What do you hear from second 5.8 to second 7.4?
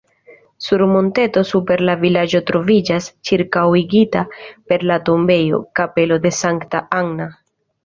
kapelo de Sankta Anna.